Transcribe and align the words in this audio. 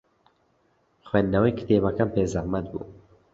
خوێندنەوەی 1.07 1.57
کتێبەکەم 1.59 2.09
پێ 2.15 2.23
زەحمەت 2.33 2.65
بوو. 2.71 2.85